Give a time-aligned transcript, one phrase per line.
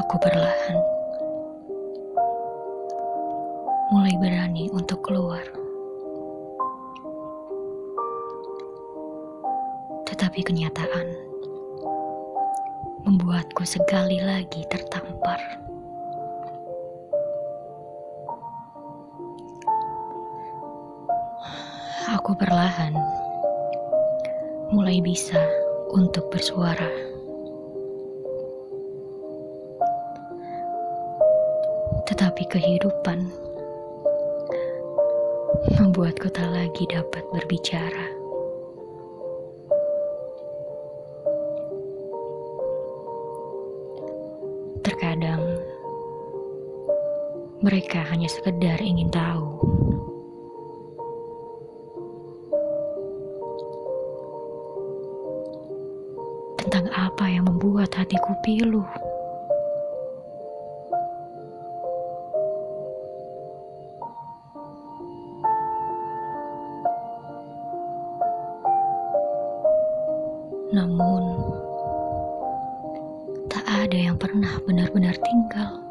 [0.00, 0.80] Aku perlahan
[3.92, 5.44] mulai berani untuk keluar.
[10.08, 11.04] Tetapi kenyataan
[13.04, 15.36] membuatku sekali lagi tertampar.
[22.16, 22.96] Aku perlahan
[24.72, 25.44] mulai bisa
[25.92, 27.09] untuk bersuara.
[32.30, 33.26] Tetapi kehidupan
[35.82, 38.06] membuatku tak lagi dapat berbicara.
[44.86, 45.42] Terkadang
[47.66, 49.50] mereka hanya sekedar ingin tahu
[56.62, 58.86] tentang apa yang membuat hatiku pilu.
[70.70, 71.34] Namun,
[73.50, 75.82] tak ada yang pernah benar-benar tinggal.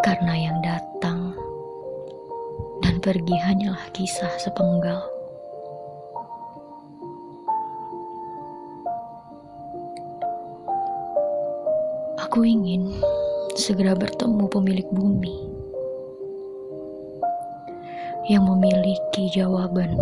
[0.00, 1.36] Karena yang datang
[2.80, 5.04] dan pergi hanyalah kisah sepenggal.
[12.16, 12.96] Aku ingin
[13.60, 15.36] segera bertemu pemilik bumi
[18.32, 20.00] yang memiliki jawaban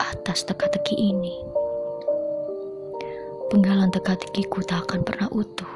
[0.00, 1.34] atas teka-teki ini.
[3.46, 5.70] Penggalan teka-tekiku tak akan pernah utuh.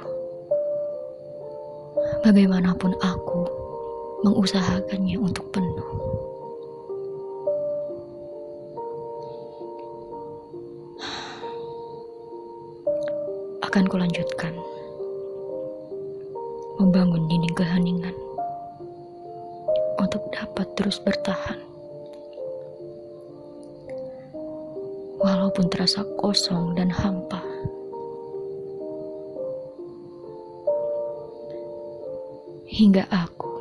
[2.26, 3.46] Bagaimanapun aku
[4.26, 5.90] mengusahakannya untuk penuh.
[13.62, 14.50] Akan kulanjutkan
[16.82, 18.16] membangun dinding keheningan
[20.00, 21.69] untuk dapat terus bertahan.
[25.20, 27.44] Walaupun terasa kosong dan hampa.
[32.64, 33.52] Hingga aku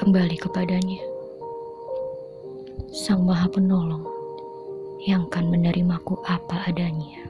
[0.00, 1.04] kembali kepadanya.
[2.88, 4.08] Sang Maha Penolong
[5.04, 7.28] yang akan menerimaku apa adanya.